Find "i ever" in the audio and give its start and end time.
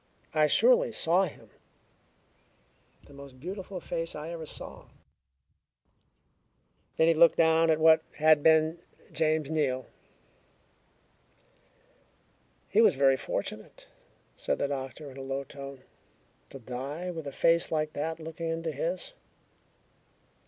4.15-4.47